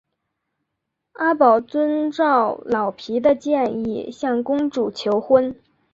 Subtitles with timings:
[1.11, 5.61] 阿宝遵照老皮的建议向公主求婚。